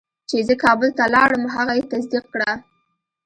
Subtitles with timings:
[0.29, 2.51] چې زه کابل ته لاړم هغه یې تصدیق کړه.